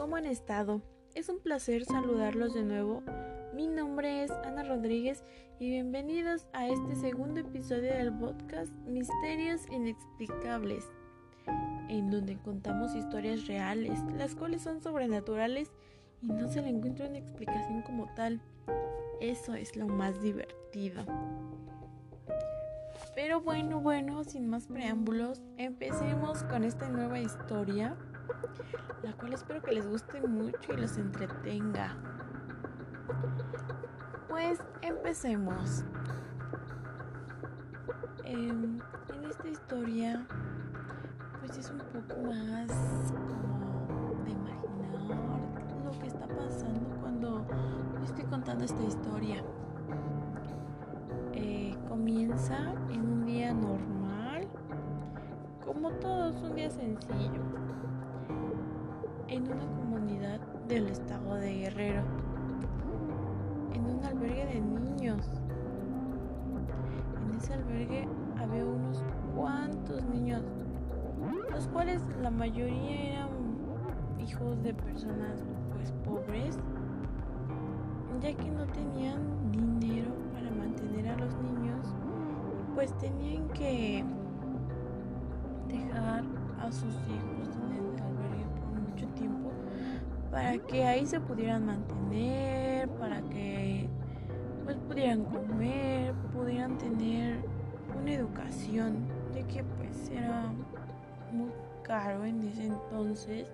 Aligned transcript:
¿cómo 0.00 0.16
han 0.16 0.24
estado? 0.24 0.80
Es 1.14 1.28
un 1.28 1.40
placer 1.40 1.84
saludarlos 1.84 2.54
de 2.54 2.62
nuevo. 2.62 3.02
Mi 3.54 3.66
nombre 3.68 4.24
es 4.24 4.30
Ana 4.30 4.62
Rodríguez 4.62 5.22
y 5.58 5.68
bienvenidos 5.68 6.46
a 6.54 6.68
este 6.68 6.96
segundo 6.96 7.40
episodio 7.40 7.92
del 7.92 8.10
podcast 8.10 8.72
Misterios 8.86 9.60
Inexplicables, 9.70 10.86
en 11.90 12.10
donde 12.10 12.38
contamos 12.38 12.94
historias 12.94 13.46
reales, 13.46 14.00
las 14.16 14.34
cuales 14.34 14.62
son 14.62 14.80
sobrenaturales 14.80 15.70
y 16.22 16.28
no 16.28 16.48
se 16.48 16.62
le 16.62 16.70
encuentra 16.70 17.06
una 17.06 17.18
explicación 17.18 17.82
como 17.82 18.06
tal. 18.14 18.40
Eso 19.20 19.52
es 19.52 19.76
lo 19.76 19.86
más 19.86 20.22
divertido. 20.22 21.04
Pero 23.14 23.42
bueno, 23.42 23.82
bueno, 23.82 24.24
sin 24.24 24.48
más 24.48 24.66
preámbulos, 24.66 25.42
empecemos 25.58 26.42
con 26.44 26.64
esta 26.64 26.88
nueva 26.88 27.20
historia, 27.20 27.98
la 29.02 29.12
cual 29.14 29.32
espero 29.32 29.62
que 29.62 29.72
les 29.72 29.88
guste 29.88 30.20
mucho 30.20 30.72
y 30.72 30.76
los 30.76 30.96
entretenga. 30.98 31.96
Pues 34.28 34.60
empecemos. 34.82 35.84
Em, 38.24 38.80
en 39.12 39.24
esta 39.24 39.48
historia, 39.48 40.26
pues 41.40 41.56
es 41.58 41.70
un 41.70 41.78
poco 41.78 42.20
más 42.22 42.70
como 43.12 44.22
de 44.24 44.30
imaginar 44.30 45.84
lo 45.84 45.98
que 45.98 46.06
está 46.06 46.26
pasando 46.28 46.96
cuando 47.00 47.46
estoy 48.04 48.24
contando 48.24 48.64
esta 48.64 48.82
historia 48.82 49.42
comienza 52.00 52.72
en 52.88 53.00
un 53.00 53.26
día 53.26 53.52
normal, 53.52 54.48
como 55.64 55.90
todos, 55.92 56.34
un 56.42 56.54
día 56.54 56.70
sencillo, 56.70 57.42
en 59.30 59.44
una 59.44 59.64
comunidad 59.76 60.40
del 60.66 60.88
estado 60.88 61.34
de 61.34 61.54
Guerrero, 61.54 62.02
en 63.72 63.86
un 63.86 64.04
albergue 64.04 64.44
de 64.46 64.60
niños. 64.60 65.24
En 67.22 67.36
ese 67.38 67.54
albergue 67.54 68.08
había 68.40 68.64
unos 68.64 69.04
cuantos 69.36 70.02
niños, 70.06 70.42
los 71.52 71.68
cuales 71.68 72.02
la 72.20 72.30
mayoría 72.30 73.12
eran 73.12 73.28
hijos 74.18 74.60
de 74.64 74.74
personas 74.74 75.44
pues 75.74 75.92
pobres, 76.04 76.58
ya 78.20 78.34
que 78.34 78.50
no 78.50 78.66
tenían 78.66 79.52
dinero 79.52 80.10
para 80.32 80.50
mantener 80.50 81.08
a 81.08 81.16
los 81.16 81.34
niños 81.36 81.94
pues 82.74 82.92
tenían 82.98 83.48
que 83.48 84.04
dejar 85.68 86.24
a 86.60 86.72
sus 86.72 86.94
hijos 87.08 87.59
para 90.40 90.56
que 90.56 90.84
ahí 90.84 91.04
se 91.04 91.20
pudieran 91.20 91.66
mantener, 91.66 92.88
para 92.98 93.20
que 93.20 93.86
pues 94.64 94.74
pudieran 94.88 95.22
comer, 95.24 96.14
pudieran 96.32 96.78
tener 96.78 97.44
una 98.00 98.14
educación, 98.14 99.06
de 99.34 99.44
que 99.44 99.62
pues 99.62 100.08
era 100.08 100.50
muy 101.30 101.50
caro 101.82 102.24
en 102.24 102.42
ese 102.48 102.68
entonces 102.68 103.48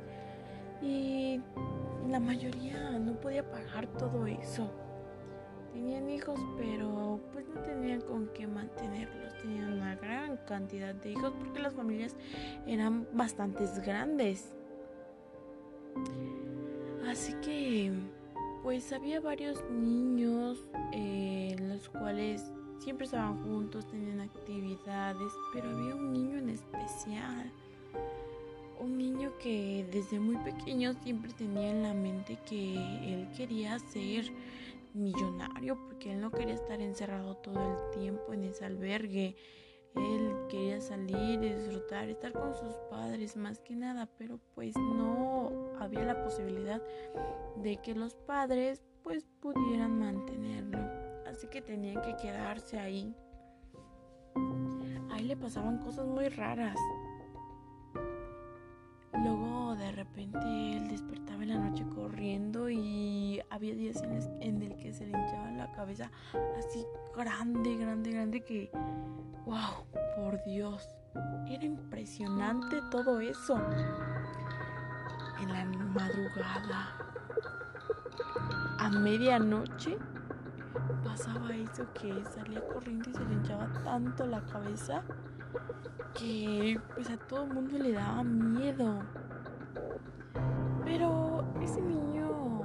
y 0.80 1.40
la 2.08 2.20
mayoría 2.20 2.96
no 3.00 3.14
podía 3.14 3.42
pagar 3.50 3.88
todo 3.98 4.24
eso. 4.28 4.70
Tenían 5.72 6.08
hijos, 6.08 6.38
pero 6.56 7.18
pues 7.32 7.46
no 7.48 7.62
tenían 7.62 8.00
con 8.02 8.28
qué 8.28 8.46
mantenerlos. 8.46 9.34
Tenían 9.42 9.72
una 9.72 9.96
gran 9.96 10.36
cantidad 10.46 10.94
de 10.94 11.10
hijos 11.10 11.32
porque 11.36 11.58
las 11.58 11.74
familias 11.74 12.14
eran 12.64 13.08
bastantes 13.12 13.80
grandes. 13.80 14.54
Así 17.06 17.34
que, 17.34 17.92
pues 18.62 18.92
había 18.92 19.20
varios 19.20 19.62
niños, 19.70 20.58
eh, 20.92 21.54
los 21.60 21.88
cuales 21.88 22.42
siempre 22.80 23.04
estaban 23.04 23.42
juntos, 23.44 23.86
tenían 23.86 24.20
actividades, 24.20 25.32
pero 25.52 25.70
había 25.70 25.94
un 25.94 26.12
niño 26.12 26.38
en 26.38 26.50
especial. 26.50 27.50
Un 28.80 28.98
niño 28.98 29.32
que 29.40 29.86
desde 29.92 30.18
muy 30.18 30.36
pequeño 30.38 30.94
siempre 31.02 31.32
tenía 31.32 31.70
en 31.70 31.82
la 31.82 31.94
mente 31.94 32.38
que 32.44 32.74
él 32.74 33.28
quería 33.36 33.78
ser 33.78 34.30
millonario 34.92 35.76
porque 35.86 36.12
él 36.12 36.20
no 36.20 36.30
quería 36.30 36.54
estar 36.54 36.80
encerrado 36.80 37.36
todo 37.36 37.60
el 37.60 38.00
tiempo 38.00 38.32
en 38.32 38.44
ese 38.44 38.64
albergue. 38.64 39.36
Él 39.94 40.34
quería 40.50 40.80
salir, 40.80 41.40
disfrutar, 41.40 42.08
estar 42.08 42.32
con 42.32 42.54
sus 42.54 42.74
padres 42.90 43.36
más 43.36 43.60
que 43.60 43.74
nada, 43.74 44.08
pero 44.18 44.38
pues 44.54 44.76
no 44.76 45.35
había 45.86 46.04
la 46.04 46.22
posibilidad 46.22 46.82
de 47.56 47.76
que 47.78 47.94
los 47.94 48.14
padres 48.14 48.82
pues 49.02 49.24
pudieran 49.40 49.98
mantenerlo. 49.98 50.78
Así 51.26 51.46
que 51.48 51.62
tenían 51.62 52.02
que 52.02 52.16
quedarse 52.16 52.78
ahí. 52.78 53.14
Ahí 55.10 55.24
le 55.24 55.36
pasaban 55.36 55.78
cosas 55.78 56.06
muy 56.06 56.28
raras. 56.28 56.76
Luego 59.12 59.76
de 59.76 59.92
repente 59.92 60.38
él 60.76 60.88
despertaba 60.88 61.42
en 61.42 61.48
la 61.48 61.58
noche 61.58 61.84
corriendo 61.94 62.68
y 62.68 63.40
había 63.50 63.74
días 63.74 64.02
en, 64.40 64.62
el 64.62 64.76
que 64.76 64.92
se 64.92 65.06
le 65.06 65.18
hinchaba 65.18 65.50
la 65.52 65.72
cabeza 65.72 66.10
así 66.58 66.84
grande, 67.14 67.76
grande, 67.76 68.10
grande 68.10 68.44
que, 68.44 68.70
wow, 69.46 69.86
por 70.16 70.42
Dios, 70.44 70.86
era 71.48 71.64
impresionante 71.64 72.76
todo 72.90 73.20
eso. 73.20 73.58
La 75.48 75.64
madrugada, 75.64 76.92
a 78.78 78.90
medianoche, 78.90 79.96
pasaba 81.04 81.54
eso 81.54 81.86
que 81.94 82.24
salía 82.24 82.60
corriendo 82.66 83.10
y 83.10 83.14
se 83.14 83.24
le 83.24 83.34
hinchaba 83.34 83.68
tanto 83.84 84.26
la 84.26 84.40
cabeza 84.46 85.02
que 86.14 86.80
pues 86.94 87.10
a 87.10 87.16
todo 87.16 87.44
el 87.44 87.54
mundo 87.54 87.78
le 87.78 87.92
daba 87.92 88.24
miedo. 88.24 89.00
Pero 90.84 91.44
ese 91.62 91.80
niño, 91.80 92.62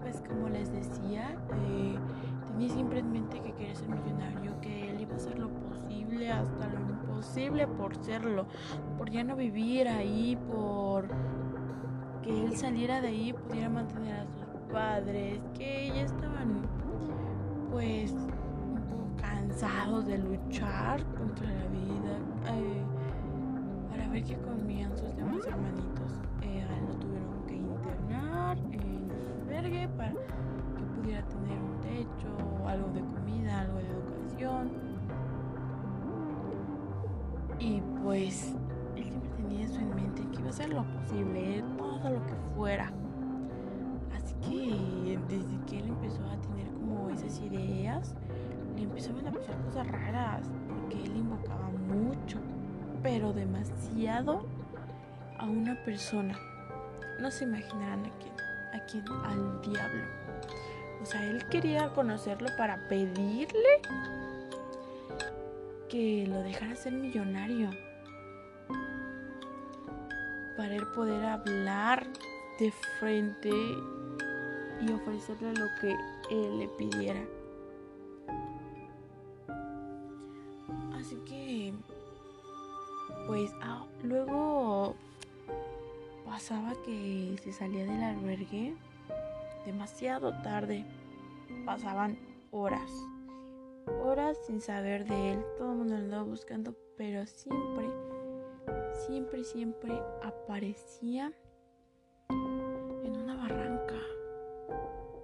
pues 0.00 0.22
como 0.28 0.48
les 0.48 0.70
decía, 0.72 1.36
eh, 1.66 1.98
tenía 2.46 2.68
siempre 2.68 3.00
en 3.00 3.12
mente 3.12 3.40
que 3.40 3.52
quería 3.54 3.74
ser 3.74 3.88
millonario, 3.88 4.60
que 4.60 4.90
él 4.90 5.00
iba 5.00 5.14
a 5.14 5.16
hacer 5.16 5.38
lo 5.38 5.48
posible 5.48 6.30
hasta 6.30 6.68
lo 6.68 6.80
imposible 6.80 7.66
por 7.66 7.94
serlo, 7.96 8.46
por 8.98 9.10
ya 9.10 9.24
no 9.24 9.36
vivir 9.36 9.88
ahí, 9.88 10.36
por 10.50 11.08
él 12.30 12.56
saliera 12.56 13.00
de 13.00 13.08
ahí 13.08 13.32
pudiera 13.32 13.68
mantener 13.68 14.14
a 14.14 14.24
sus 14.24 14.72
padres, 14.72 15.40
que 15.56 15.88
ya 15.94 16.02
estaban 16.02 16.62
pues 17.70 18.14
cansados 19.16 20.06
de 20.06 20.18
luchar 20.18 21.04
contra 21.14 21.48
la 21.48 21.66
vida 21.66 22.18
eh, 22.46 22.82
para 23.90 24.08
ver 24.08 24.24
qué 24.24 24.36
comían 24.38 24.96
sus 24.96 25.14
demás 25.16 25.44
hermanitos. 25.46 26.12
Eh, 26.42 26.66
lo 26.88 26.94
tuvieron 26.98 27.46
que 27.46 27.54
internar 27.56 28.58
en 28.58 29.10
albergue 29.42 29.88
para 29.96 30.12
que 30.12 30.84
pudiera 30.96 31.22
tener 31.28 31.58
un 31.58 31.80
techo, 31.80 32.66
algo 32.66 32.88
de 32.88 33.00
comida, 33.00 33.60
algo 33.60 33.78
de 33.78 33.88
educación. 33.88 34.70
Y 37.58 37.82
pues 38.02 38.54
que 40.26 40.38
iba 40.38 40.46
a 40.46 40.50
hacer 40.50 40.70
lo 40.70 40.84
posible, 40.84 41.64
todo 41.76 42.10
lo 42.10 42.26
que 42.26 42.34
fuera. 42.56 42.92
Así 44.14 44.34
que 44.48 45.18
desde 45.28 45.58
que 45.66 45.78
él 45.78 45.88
empezó 45.88 46.22
a 46.24 46.40
tener 46.40 46.68
como 46.72 47.10
esas 47.10 47.38
ideas, 47.40 48.14
le 48.76 48.82
empezaban 48.82 49.26
a 49.26 49.32
pasar 49.32 49.56
cosas 49.64 49.86
raras, 49.88 50.50
porque 50.68 51.02
él 51.02 51.16
invocaba 51.16 51.70
mucho, 51.88 52.38
pero 53.02 53.32
demasiado 53.32 54.46
a 55.38 55.46
una 55.46 55.74
persona. 55.84 56.38
No 57.20 57.30
se 57.30 57.44
imaginarán 57.44 58.06
a 58.06 58.10
quién, 58.18 58.34
a 58.72 58.86
quién, 58.86 59.04
al 59.24 59.60
diablo. 59.62 60.04
O 61.02 61.06
sea, 61.06 61.24
él 61.24 61.44
quería 61.48 61.88
conocerlo 61.90 62.48
para 62.58 62.88
pedirle 62.88 63.80
que 65.88 66.26
lo 66.26 66.40
dejara 66.42 66.74
ser 66.76 66.92
millonario. 66.92 67.70
Para 70.60 70.74
él 70.74 70.86
poder 70.88 71.24
hablar 71.24 72.06
de 72.58 72.70
frente 72.98 73.48
y 73.48 74.92
ofrecerle 74.92 75.54
lo 75.54 75.64
que 75.80 75.96
él 76.30 76.58
le 76.58 76.68
pidiera. 76.68 77.24
Así 80.98 81.16
que, 81.26 81.72
pues 83.26 83.50
ah, 83.62 83.86
luego 84.02 84.94
pasaba 86.26 86.74
que 86.84 87.38
se 87.42 87.54
salía 87.54 87.86
del 87.86 88.02
albergue 88.02 88.74
demasiado 89.64 90.42
tarde. 90.42 90.84
Pasaban 91.64 92.18
horas, 92.50 92.90
horas 94.04 94.36
sin 94.46 94.60
saber 94.60 95.06
de 95.06 95.32
él. 95.32 95.44
Todo 95.56 95.72
el 95.72 95.78
mundo 95.78 95.94
andaba 95.94 96.22
buscando, 96.24 96.76
pero 96.98 97.24
siempre, 97.24 98.09
siempre, 99.10 99.42
siempre 99.42 100.02
aparecía 100.22 101.32
en 102.28 103.16
una 103.16 103.34
barranca. 103.34 103.96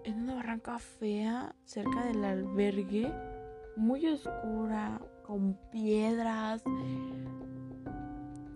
En 0.03 0.23
una 0.23 0.35
barranca 0.35 0.81
fea, 0.81 1.55
cerca 1.65 2.05
del 2.05 2.25
albergue, 2.25 3.13
muy 3.77 4.05
oscura, 4.09 5.01
con 5.25 5.57
piedras, 5.71 6.65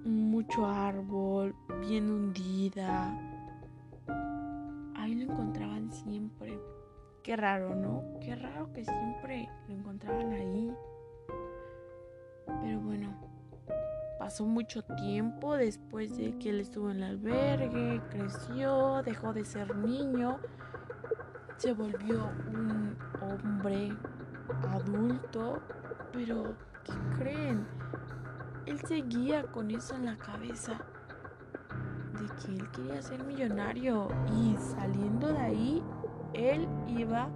mucho 0.05 0.67
árbol, 0.67 1.55
bien 1.81 2.11
hundida. 2.11 3.17
Ahí 4.97 5.15
lo 5.15 5.33
encontraban 5.33 5.93
siempre. 5.93 6.59
Qué 7.23 7.37
raro, 7.37 7.77
¿no? 7.77 8.03
Qué 8.21 8.35
raro 8.35 8.73
que 8.73 8.85
siempre 8.85 9.49
lo 9.69 9.75
encontraban 9.75 10.33
ahí. 10.33 10.75
Pero 12.63 12.81
bueno 12.81 13.30
pasó 14.31 14.47
mucho 14.47 14.81
tiempo 14.83 15.57
después 15.57 16.17
de 16.17 16.39
que 16.39 16.51
él 16.51 16.61
estuvo 16.61 16.89
en 16.93 16.99
el 16.99 17.03
albergue, 17.03 18.01
creció, 18.11 19.03
dejó 19.03 19.33
de 19.33 19.45
ser 19.45 19.75
niño, 19.75 20.39
se 21.57 21.73
volvió 21.73 22.31
un 22.47 22.97
hombre 23.21 23.93
adulto, 24.69 25.61
pero 26.13 26.55
¿qué 26.85 26.93
creen? 27.19 27.67
Él 28.67 28.79
seguía 28.87 29.43
con 29.43 29.73
eso 29.73 29.97
en 29.97 30.07
la 30.07 30.17
cabeza 30.17 30.81
de 32.13 32.27
que 32.37 32.53
él 32.53 32.71
quería 32.71 33.03
ser 33.03 33.25
millonario 33.25 34.07
y 34.33 34.57
saliendo 34.59 35.27
de 35.33 35.41
ahí, 35.41 35.83
él 36.35 36.69
iba 36.87 37.29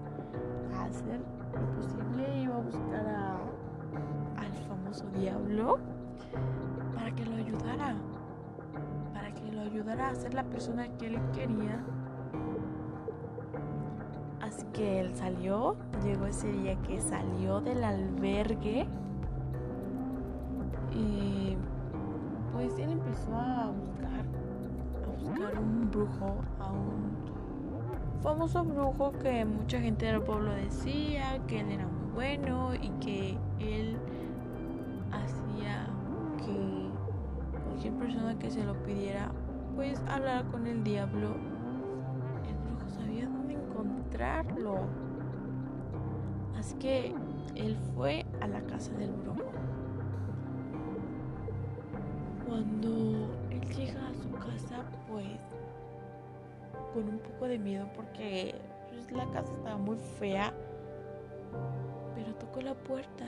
a 0.76 0.84
hacer 0.84 1.18
lo 1.54 1.74
posible, 1.74 2.40
iba 2.40 2.54
a 2.54 2.60
buscar 2.60 3.06
a, 3.08 3.40
al 4.36 4.52
famoso 4.68 5.04
diablo 5.10 5.80
para 6.94 7.10
que 7.12 7.24
lo 7.24 7.36
ayudara, 7.36 7.94
para 9.12 9.32
que 9.34 9.52
lo 9.52 9.62
ayudara 9.62 10.08
a 10.08 10.14
ser 10.14 10.34
la 10.34 10.44
persona 10.44 10.88
que 10.98 11.06
él 11.08 11.18
quería. 11.32 11.84
Así 14.40 14.64
que 14.72 15.00
él 15.00 15.14
salió, 15.14 15.76
llegó 16.04 16.26
ese 16.26 16.52
día 16.52 16.76
que 16.82 17.00
salió 17.00 17.60
del 17.60 17.82
albergue 17.82 18.86
y 20.92 21.56
pues 22.52 22.78
él 22.78 22.92
empezó 22.92 23.34
a 23.34 23.70
buscar, 23.70 24.24
a 25.02 25.22
buscar 25.22 25.58
un 25.58 25.90
brujo, 25.90 26.36
a 26.60 26.70
un 26.70 27.14
famoso 28.22 28.64
brujo 28.64 29.12
que 29.22 29.44
mucha 29.44 29.80
gente 29.80 30.06
del 30.06 30.22
pueblo 30.22 30.52
decía 30.52 31.40
que 31.46 31.60
él 31.60 31.72
era 31.72 31.86
muy 31.86 32.12
bueno 32.14 32.74
y 32.74 32.88
que 33.00 33.36
él 33.58 33.98
persona 38.04 38.38
que 38.38 38.50
se 38.50 38.62
lo 38.62 38.74
pidiera 38.82 39.30
pues 39.76 39.98
hablar 40.08 40.44
con 40.50 40.66
el 40.66 40.84
diablo. 40.84 41.28
El 42.46 42.54
brujo 42.66 42.90
sabía 42.90 43.24
dónde 43.24 43.54
encontrarlo. 43.54 44.80
Así 46.58 46.74
que 46.76 47.14
él 47.54 47.76
fue 47.94 48.26
a 48.42 48.48
la 48.48 48.60
casa 48.62 48.92
del 48.92 49.10
brujo. 49.10 49.50
Cuando 52.46 52.90
él 53.50 53.60
llega 53.74 54.06
a 54.06 54.14
su 54.14 54.30
casa, 54.32 54.84
pues 55.08 55.40
con 56.92 57.08
un 57.08 57.18
poco 57.20 57.48
de 57.48 57.58
miedo 57.58 57.88
porque 57.96 58.54
pues, 58.90 59.10
la 59.12 59.24
casa 59.30 59.50
estaba 59.50 59.78
muy 59.78 59.96
fea, 59.96 60.52
pero 62.14 62.34
tocó 62.34 62.60
la 62.60 62.74
puerta. 62.74 63.24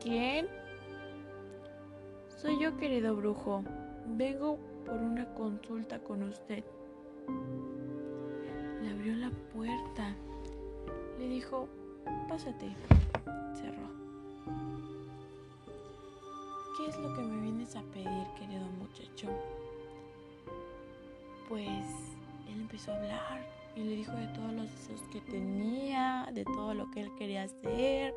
¿Quién? 0.00 0.48
Soy 2.40 2.56
yo, 2.60 2.76
querido 2.76 3.16
brujo. 3.16 3.64
Vengo 4.06 4.60
por 4.86 4.94
una 4.94 5.26
consulta 5.34 5.98
con 5.98 6.22
usted. 6.22 6.62
Le 8.80 8.90
abrió 8.90 9.16
la 9.16 9.30
puerta. 9.52 10.14
Le 11.18 11.28
dijo, 11.28 11.68
pásate. 12.28 12.76
Cerró. 13.54 13.88
¿Qué 16.76 16.86
es 16.86 16.96
lo 16.96 17.12
que 17.16 17.22
me 17.22 17.40
vienes 17.42 17.74
a 17.74 17.82
pedir, 17.82 18.26
querido 18.38 18.66
muchacho? 18.78 19.28
Pues 21.48 21.66
él 22.46 22.60
empezó 22.60 22.92
a 22.92 22.98
hablar 22.98 23.46
y 23.74 23.82
le 23.82 23.96
dijo 23.96 24.12
de 24.12 24.28
todos 24.28 24.52
los 24.52 24.70
deseos 24.70 25.02
que 25.10 25.20
tenía, 25.22 26.28
de 26.32 26.44
todo 26.44 26.72
lo 26.72 26.88
que 26.92 27.00
él 27.00 27.10
quería 27.18 27.42
hacer. 27.42 28.14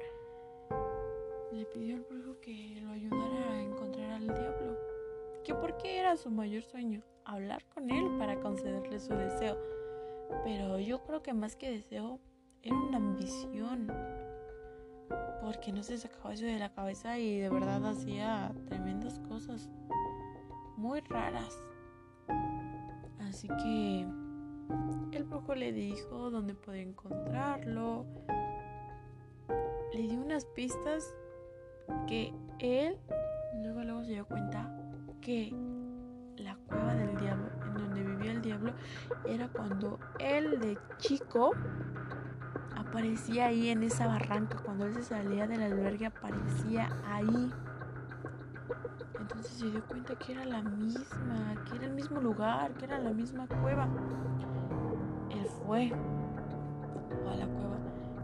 Le 1.52 1.66
pidió 1.66 1.96
al 1.96 2.02
brujo 2.04 2.40
que 2.40 2.80
lo 2.82 2.92
ayudara 2.92 3.52
a 3.52 3.62
encontrar 3.62 3.91
al 4.22 4.40
diablo. 4.40 4.78
Que 5.44 5.56
porque 5.56 6.00
era 6.00 6.18
su 6.18 6.30
mayor 6.30 6.64
sueño, 6.64 7.02
hablar 7.26 7.64
con 7.74 7.90
él 7.90 8.18
para 8.18 8.40
concederle 8.40 9.00
su 9.00 9.14
deseo. 9.14 9.58
Pero 10.44 10.80
yo 10.80 11.04
creo 11.04 11.22
que 11.22 11.34
más 11.34 11.56
que 11.56 11.72
deseo, 11.72 12.20
era 12.64 12.76
una 12.76 12.98
ambición 12.98 13.92
porque 15.42 15.72
no 15.72 15.84
se 15.84 15.98
sacaba 15.98 16.34
eso 16.34 16.46
de 16.46 16.60
la 16.60 16.72
cabeza 16.72 17.18
y 17.18 17.40
de 17.40 17.50
verdad 17.50 17.84
hacía 17.86 18.54
tremendas 18.68 19.20
cosas 19.28 19.70
muy 20.78 21.02
raras. 21.02 21.58
Así 23.20 23.48
que 23.48 24.06
el 25.18 25.24
brujo 25.24 25.56
le 25.56 25.72
dijo 25.72 26.30
dónde 26.30 26.54
podía 26.54 26.84
encontrarlo. 26.84 28.06
Le 29.94 30.02
dio 30.04 30.22
unas 30.22 30.46
pistas 30.46 31.14
que 32.08 32.34
él 32.60 32.98
se 34.12 34.16
dio 34.16 34.26
cuenta 34.26 34.70
que 35.22 35.56
la 36.36 36.58
cueva 36.68 36.96
del 36.96 37.16
diablo, 37.16 37.50
en 37.66 37.74
donde 37.76 38.04
vivía 38.04 38.34
el 38.34 38.42
diablo, 38.42 38.74
era 39.26 39.48
cuando 39.48 40.00
él 40.20 40.60
de 40.60 40.78
chico 40.98 41.52
aparecía 42.76 43.46
ahí 43.46 43.70
en 43.70 43.84
esa 43.84 44.08
barranca. 44.08 44.58
Cuando 44.66 44.86
él 44.86 44.96
se 44.96 45.04
salía 45.04 45.48
del 45.48 45.62
albergue 45.64 46.08
aparecía 46.08 46.90
ahí. 47.08 47.54
Entonces 49.18 49.54
se 49.54 49.72
dio 49.72 49.82
cuenta 49.86 50.14
que 50.16 50.34
era 50.34 50.44
la 50.44 50.62
misma, 50.62 51.56
que 51.70 51.78
era 51.78 51.86
el 51.86 51.94
mismo 51.94 52.20
lugar, 52.20 52.74
que 52.74 52.84
era 52.84 53.00
la 53.00 53.12
misma 53.12 53.48
cueva. 53.48 53.88
Él 55.30 55.46
fue 55.66 55.94
a 57.30 57.36
la 57.38 57.48
cueva. 57.48 57.78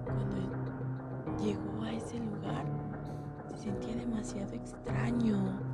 Cuando 0.03 1.37
llegó 1.41 1.83
a 1.83 1.93
ese 1.93 2.19
lugar, 2.19 2.65
se 3.51 3.57
sentía 3.57 3.95
demasiado 3.95 4.53
extraño. 4.53 5.66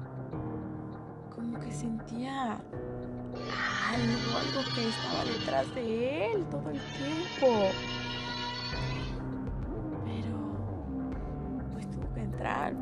Que 1.62 1.72
sentía 1.72 2.54
algo, 2.54 4.38
algo 4.38 4.62
que 4.76 4.90
estaba 4.90 5.24
detrás 5.26 5.76
de 5.76 6.32
él 6.34 6.46
todo 6.46 6.70
el 6.70 6.80
tiempo. 6.80 7.70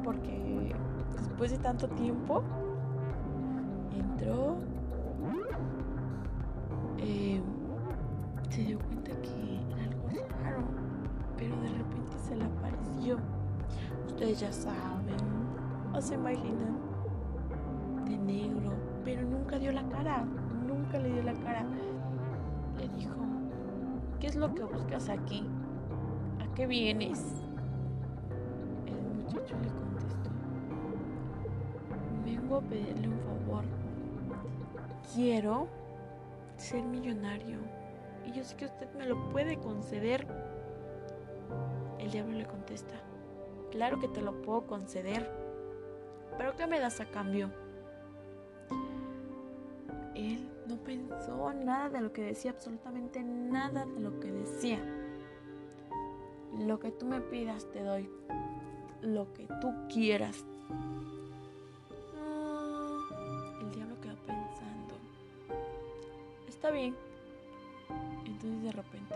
porque 0.04 0.76
después 1.18 1.52
de 1.52 1.58
tanto 1.58 1.88
tiempo 1.90 2.44
entró, 3.96 4.58
eh, 6.98 7.42
se 8.50 8.62
dio 8.64 8.80
cuenta 8.80 9.12
que 9.22 9.62
era 9.72 9.84
algo 9.84 10.10
raro, 10.44 10.64
pero 11.38 11.56
de 11.62 11.70
repente 11.70 12.18
se 12.28 12.36
le 12.36 12.46
apareció. 12.46 13.18
Ustedes 14.08 14.40
ya 14.40 14.52
saben, 14.52 15.18
o 15.94 16.02
se 16.02 16.16
imaginan, 16.16 16.81
de 18.12 18.18
negro, 18.18 18.74
pero 19.04 19.22
nunca 19.24 19.58
dio 19.58 19.72
la 19.72 19.84
cara, 19.90 20.26
nunca 20.68 21.00
le 21.00 21.12
dio 21.12 21.24
la 21.24 21.34
cara. 21.34 21.66
Le 22.78 22.88
dijo, 22.90 23.16
¿qué 24.20 24.28
es 24.28 24.36
lo 24.36 24.54
que 24.54 24.64
buscas 24.64 25.10
aquí? 25.10 25.48
¿A 26.40 26.54
qué 26.54 26.68
vienes? 26.68 27.42
muchacho 29.16 29.56
le 29.60 29.70
contestó, 29.70 30.30
vengo 32.26 32.58
a 32.58 32.62
pedirle 32.62 33.08
un 33.08 33.20
favor. 33.20 33.64
Quiero 35.14 35.68
ser 36.58 36.84
millonario 36.84 37.60
y 38.26 38.32
yo 38.32 38.44
sé 38.44 38.56
que 38.56 38.66
usted 38.66 38.94
me 38.96 39.06
lo 39.06 39.30
puede 39.30 39.58
conceder. 39.58 40.28
El 42.00 42.12
diablo 42.12 42.38
le 42.38 42.46
contesta, 42.46 42.96
claro 43.72 44.00
que 44.00 44.08
te 44.08 44.22
lo 44.22 44.42
puedo 44.42 44.66
conceder, 44.66 45.30
pero 46.38 46.56
¿qué 46.56 46.68
me 46.68 46.80
das 46.80 47.00
a 47.00 47.06
cambio? 47.06 47.52
Él 50.16 50.50
no 50.68 50.78
pensó 50.78 51.54
nada 51.54 51.90
de 51.90 52.02
lo 52.02 52.12
que 52.12 52.22
decía, 52.22 52.52
absolutamente 52.52 53.24
nada 53.24 53.86
de 53.86 54.00
lo 54.00 54.20
que 54.20 54.32
decía. 54.32 54.80
Lo 56.60 56.80
que 56.80 56.92
tú 56.92 57.06
me 57.06 57.22
pidas 57.22 57.70
te 57.72 57.82
doy 57.82 58.10
lo 59.02 59.32
que 59.34 59.48
tú 59.62 59.74
quieras. 59.92 60.44
Mm, 62.14 63.62
el 63.62 63.72
diablo 63.72 64.00
quedó 64.02 64.16
pensando. 64.26 64.96
Está 66.48 66.72
bien. 66.72 66.96
Entonces 68.26 68.64
de 68.64 68.72
repente 68.72 69.16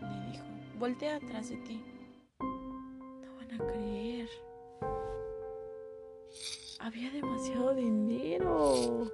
le 0.00 0.30
dijo, 0.30 0.44
voltea 0.78 1.16
atrás 1.16 1.50
de 1.50 1.56
ti. 1.56 1.80
No 2.40 3.36
van 3.36 3.52
a 3.52 3.72
creer. 3.72 4.28
Había 6.80 7.10
demasiado 7.10 7.74
dinero. 7.74 9.10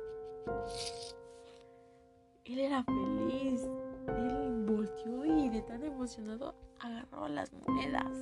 Él 2.44 2.58
era 2.58 2.82
feliz. 2.84 3.68
él 4.06 4.64
volteó 4.66 5.24
y 5.24 5.48
de 5.50 5.62
tan 5.62 5.82
emocionado 5.82 6.54
agarró 6.80 7.28
las 7.28 7.52
monedas. 7.52 8.12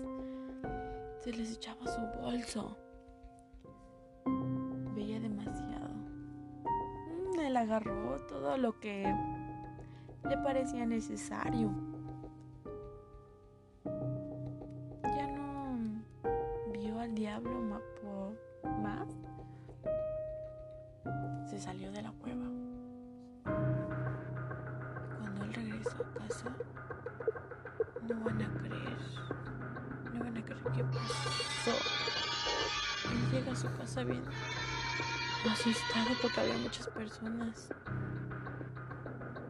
Se 1.23 1.33
les 1.33 1.53
echaba 1.55 1.85
a 1.85 1.89
su 1.89 2.21
bolso. 2.21 2.77
Veía 4.95 5.21
demasiado. 5.21 5.89
Mm, 7.35 7.41
él 7.41 7.57
agarró 7.57 8.21
todo 8.27 8.57
lo 8.57 8.79
que 8.81 9.05
le 10.29 10.39
parecía 10.39 10.87
necesario. 10.87 11.71
Se 21.57 21.63
salió 21.63 21.91
de 21.91 22.03
la 22.03 22.13
cueva. 22.13 22.45
Cuando 25.19 25.43
él 25.43 25.55
regresó 25.55 25.97
a 26.05 26.19
casa, 26.19 26.55
no 28.07 28.21
van 28.21 28.43
a 28.43 28.59
creer. 28.59 28.99
No 30.13 30.21
van 30.21 30.37
a 30.37 30.45
creer 30.45 30.63
qué 30.75 30.85
pasó. 30.85 31.73
Él 33.11 33.31
llega 33.33 33.53
a 33.53 33.57
su 33.57 33.73
casa 33.75 34.05
bien 34.05 34.23
asustado 35.51 36.11
porque 36.21 36.41
había 36.41 36.59
muchas 36.59 36.89
personas. 36.89 37.71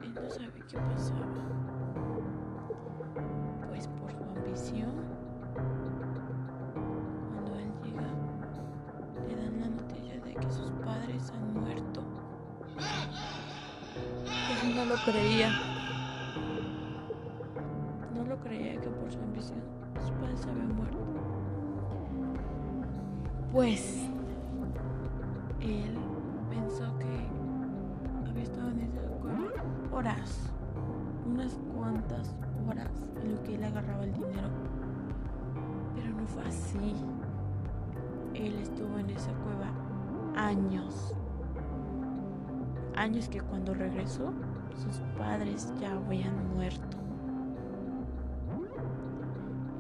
Él 0.02 0.14
no 0.14 0.30
sabe 0.30 0.62
qué 0.68 0.78
pasaba. 0.78 1.26
Pues 3.68 3.88
por 3.88 4.12
su 4.12 4.22
ambición, 4.22 5.05
que 10.40 10.50
sus 10.50 10.71
padres 10.85 11.33
han 11.35 11.55
muerto. 11.55 12.02
Él 14.64 14.76
no 14.76 14.85
lo 14.85 14.95
creía. 15.05 15.50
No 18.14 18.25
lo 18.25 18.38
creía 18.40 18.81
que 18.81 18.88
por 18.88 19.11
su 19.11 19.19
ambición 19.19 19.61
sus 20.00 20.11
padres 20.12 20.47
habían 20.47 20.76
muerto. 20.76 20.99
Pues 23.52 24.07
él 25.61 25.99
pensó 26.50 26.85
que 26.99 28.28
había 28.28 28.43
estado 28.43 28.69
en 28.71 28.81
esa 28.81 29.00
cueva 29.21 29.52
horas, 29.93 30.50
unas 31.26 31.59
cuantas 31.75 32.35
horas 32.69 32.90
en 33.23 33.33
lo 33.35 33.43
que 33.43 33.55
él 33.55 33.64
agarraba 33.64 34.05
el 34.05 34.12
dinero. 34.12 34.49
Pero 35.95 36.11
no 36.11 36.26
fue 36.26 36.43
así. 36.45 36.95
Él 38.35 38.59
estuvo 38.59 38.99
en 38.99 39.09
esa 39.09 39.33
cueva 39.33 39.86
años. 40.37 41.14
Años 42.95 43.28
que 43.28 43.40
cuando 43.40 43.75
regresó, 43.75 44.33
sus 44.76 45.00
padres 45.19 45.73
ya 45.81 45.93
habían 45.93 46.55
muerto. 46.55 46.97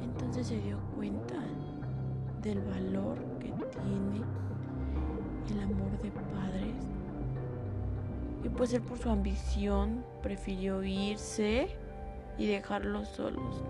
Entonces 0.02 0.46
se 0.48 0.58
dio 0.60 0.78
cuenta 0.96 1.36
del 2.42 2.60
valor 2.62 3.18
que 3.38 3.48
tiene 3.48 4.22
el 5.50 5.60
amor 5.60 5.90
de 6.02 6.10
padres. 6.10 6.76
Y 8.44 8.48
pues 8.48 8.72
él 8.72 8.82
por 8.82 8.98
su 8.98 9.10
ambición 9.10 10.04
prefirió 10.22 10.82
irse 10.82 11.68
y 12.38 12.46
dejarlos 12.46 13.08
solos. 13.08 13.62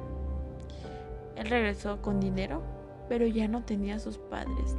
Él 1.36 1.48
regresó 1.48 2.00
con 2.00 2.20
dinero, 2.20 2.62
pero 3.08 3.26
ya 3.26 3.48
no 3.48 3.62
tenía 3.62 3.96
a 3.96 4.00
sus 4.00 4.18
padres. 4.18 4.76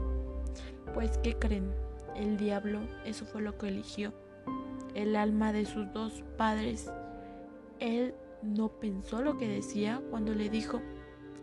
Pues, 0.94 1.18
¿qué 1.20 1.38
creen? 1.38 1.87
El 2.18 2.38
diablo, 2.38 2.82
eso 3.06 3.26
fue 3.26 3.42
lo 3.42 3.58
que 3.58 3.68
eligió. 3.70 4.14
El 4.96 5.16
alma 5.16 5.54
de 5.54 5.66
sus 5.66 5.92
dos 5.94 6.24
padres. 6.38 6.92
Él 7.80 8.16
no 8.42 8.70
pensó 8.70 9.22
lo 9.22 9.38
que 9.38 9.48
decía 9.48 10.02
cuando 10.10 10.34
le 10.34 10.50
dijo 10.50 10.82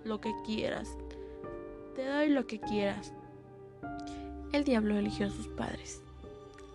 lo 0.04 0.20
que 0.20 0.32
quieras. 0.44 0.96
Te 1.94 2.04
doy 2.06 2.28
lo 2.28 2.46
que 2.46 2.60
quieras 2.60 3.12
el 4.54 4.62
diablo 4.62 4.96
eligió 4.96 5.26
a 5.26 5.30
sus 5.30 5.48
padres. 5.48 6.00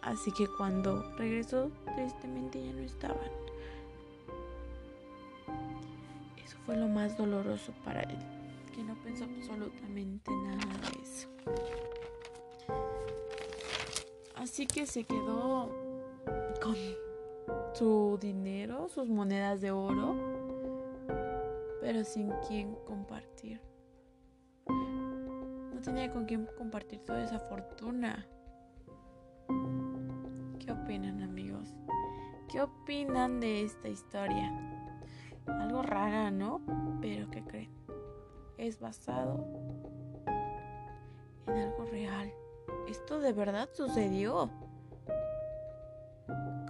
Así 0.02 0.32
que 0.34 0.48
cuando 0.58 1.02
regresó, 1.18 1.72
tristemente 1.96 2.62
ya 2.62 2.74
no 2.74 2.82
estaban. 2.82 3.18
Eso 6.44 6.58
fue 6.66 6.76
lo 6.76 6.90
más 6.90 7.18
doloroso 7.18 7.74
para 7.86 8.02
él, 8.02 8.18
que 8.76 8.84
no 8.84 8.96
pensó 8.96 9.24
absolutamente 9.24 10.30
nada 10.32 10.58
de 10.58 11.02
eso. 11.02 11.30
Así 14.50 14.66
que 14.66 14.88
se 14.88 15.04
quedó 15.04 15.70
con 16.60 16.76
su 17.76 18.18
dinero, 18.20 18.90
sus 18.90 19.08
monedas 19.08 19.62
de 19.62 19.70
oro, 19.70 20.16
pero 21.82 22.04
sin 22.04 22.32
quien 22.48 22.74
compartir 22.84 23.62
no 24.68 25.80
tenía 25.80 26.12
con 26.12 26.26
quién 26.26 26.48
compartir 26.58 26.98
toda 27.06 27.24
esa 27.24 27.38
fortuna. 27.38 28.26
¿Qué 30.58 30.72
opinan 30.72 31.22
amigos? 31.22 31.76
¿Qué 32.52 32.60
opinan 32.60 33.40
de 33.40 33.66
esta 33.66 33.88
historia? 33.88 34.52
Algo 35.46 35.84
rara, 35.84 36.32
¿no? 36.32 36.60
Pero 37.00 37.30
¿qué 37.30 37.44
creen? 37.44 37.70
Es 38.58 38.80
basado 38.80 39.46
en 41.46 41.54
algo 41.54 41.86
real. 41.86 42.34
Esto 42.90 43.20
de 43.20 43.34
verdad 43.34 43.70
sucedió. 43.72 44.50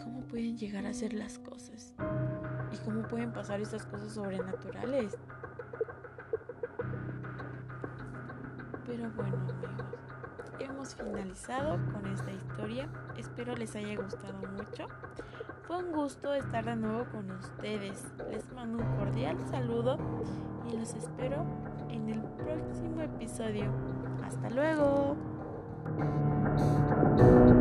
¿Cómo 0.03 0.19
pueden 0.27 0.57
llegar 0.57 0.85
a 0.85 0.93
ser 0.93 1.13
las 1.13 1.39
cosas? 1.39 1.95
¿Y 2.73 2.77
cómo 2.83 3.03
pueden 3.03 3.31
pasar 3.31 3.61
estas 3.61 3.85
cosas 3.85 4.11
sobrenaturales? 4.11 5.17
Pero 8.85 9.09
bueno 9.11 9.37
amigos, 9.37 10.53
hemos 10.59 10.93
finalizado 10.93 11.79
con 11.93 12.05
esta 12.07 12.31
historia. 12.33 12.89
Espero 13.17 13.55
les 13.55 13.73
haya 13.77 13.95
gustado 13.95 14.39
mucho. 14.57 14.87
Fue 15.67 15.77
un 15.77 15.93
gusto 15.93 16.33
estar 16.33 16.65
de 16.65 16.75
nuevo 16.75 17.05
con 17.13 17.31
ustedes. 17.31 18.05
Les 18.29 18.51
mando 18.51 18.83
un 18.83 18.97
cordial 18.97 19.37
saludo 19.49 19.97
y 20.69 20.75
los 20.75 20.93
espero 20.95 21.45
en 21.87 22.09
el 22.09 22.21
próximo 22.21 23.03
episodio. 23.03 23.71
Hasta 24.21 24.49
luego. 24.49 25.28
Thank 25.99 27.49
you. 27.49 27.58